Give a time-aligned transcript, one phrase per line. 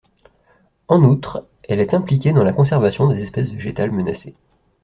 [0.87, 4.35] En outre, elle est impliquée dans la conservation des espèces végétales menacées.